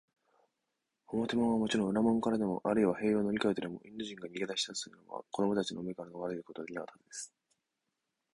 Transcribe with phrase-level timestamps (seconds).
[1.05, 7.31] 表門はもちろん、裏門からでも、あるいは塀を乗りこえてでも、インド人が逃げだしたとすれば、子どもたちの目をのがれることはできなかったはずです。